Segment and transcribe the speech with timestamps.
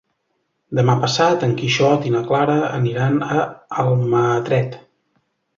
[0.79, 3.47] Demà passat en Quixot i na Clara aniran a
[3.85, 4.83] Almatret.